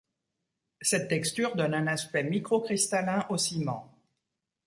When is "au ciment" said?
3.29-3.93